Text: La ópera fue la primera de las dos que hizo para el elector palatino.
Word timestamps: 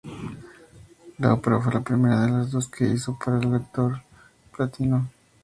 La 1.19 1.31
ópera 1.35 1.59
fue 1.61 1.75
la 1.75 1.81
primera 1.81 2.21
de 2.25 2.31
las 2.31 2.49
dos 2.49 2.67
que 2.67 2.87
hizo 2.89 3.19
para 3.23 3.37
el 3.37 3.49
elector 3.49 4.01
palatino. 4.57 5.07